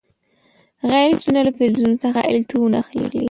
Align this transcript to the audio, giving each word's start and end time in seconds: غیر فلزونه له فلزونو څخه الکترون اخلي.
غیر 0.91 1.09
فلزونه 1.11 1.39
له 1.47 1.51
فلزونو 1.57 1.95
څخه 2.03 2.19
الکترون 2.31 2.73
اخلي. 2.81 3.05